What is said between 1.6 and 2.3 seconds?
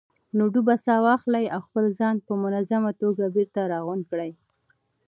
خپل ځان